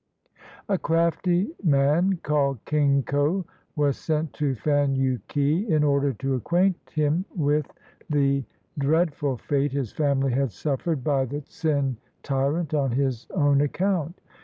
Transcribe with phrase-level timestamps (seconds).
[0.67, 6.33] A crafty man, called King ko, was sent to Fan yu ke in order to
[6.33, 7.67] acquaint him with
[8.09, 8.45] the 41 CHINA
[8.79, 14.19] dreadful fate his family had suffered by the Tsin tyrant on his own account.